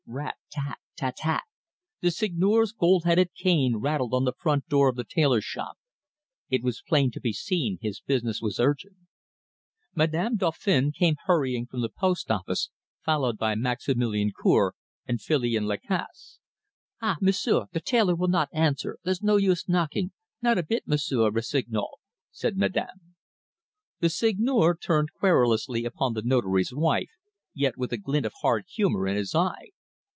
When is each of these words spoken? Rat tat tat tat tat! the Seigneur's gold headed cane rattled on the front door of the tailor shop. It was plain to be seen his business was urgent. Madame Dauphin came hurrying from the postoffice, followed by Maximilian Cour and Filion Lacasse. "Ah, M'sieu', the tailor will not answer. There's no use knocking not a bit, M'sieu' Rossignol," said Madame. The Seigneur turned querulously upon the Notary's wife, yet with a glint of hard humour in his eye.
Rat 0.13 0.35
tat 0.51 0.77
tat 0.97 1.15
tat 1.15 1.15
tat! 1.15 1.43
the 2.01 2.11
Seigneur's 2.11 2.73
gold 2.73 3.05
headed 3.05 3.29
cane 3.33 3.77
rattled 3.77 4.13
on 4.13 4.25
the 4.25 4.33
front 4.37 4.67
door 4.67 4.89
of 4.89 4.97
the 4.97 5.05
tailor 5.05 5.39
shop. 5.39 5.77
It 6.49 6.63
was 6.65 6.83
plain 6.85 7.11
to 7.11 7.21
be 7.21 7.31
seen 7.31 7.77
his 7.81 8.01
business 8.01 8.41
was 8.41 8.59
urgent. 8.59 8.97
Madame 9.95 10.35
Dauphin 10.35 10.91
came 10.91 11.15
hurrying 11.27 11.65
from 11.65 11.79
the 11.79 11.87
postoffice, 11.87 12.71
followed 13.01 13.37
by 13.37 13.55
Maximilian 13.55 14.33
Cour 14.35 14.75
and 15.05 15.19
Filion 15.21 15.65
Lacasse. 15.65 16.39
"Ah, 17.01 17.15
M'sieu', 17.21 17.67
the 17.71 17.79
tailor 17.79 18.15
will 18.15 18.27
not 18.27 18.49
answer. 18.51 18.97
There's 19.05 19.23
no 19.23 19.37
use 19.37 19.69
knocking 19.69 20.11
not 20.41 20.57
a 20.57 20.63
bit, 20.63 20.85
M'sieu' 20.85 21.29
Rossignol," 21.29 22.01
said 22.31 22.57
Madame. 22.57 23.15
The 24.01 24.09
Seigneur 24.09 24.75
turned 24.75 25.13
querulously 25.13 25.85
upon 25.85 26.13
the 26.15 26.21
Notary's 26.21 26.73
wife, 26.73 27.11
yet 27.53 27.77
with 27.77 27.93
a 27.93 27.97
glint 27.97 28.25
of 28.25 28.33
hard 28.41 28.65
humour 28.67 29.07
in 29.07 29.15
his 29.15 29.33
eye. 29.33 29.69